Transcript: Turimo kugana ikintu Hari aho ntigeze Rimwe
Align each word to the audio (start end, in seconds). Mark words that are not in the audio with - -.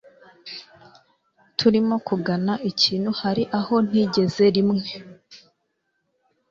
Turimo 1.57 1.95
kugana 2.07 2.53
ikintu 2.71 3.09
Hari 3.19 3.43
aho 3.59 3.75
ntigeze 3.87 4.43
Rimwe 4.55 4.87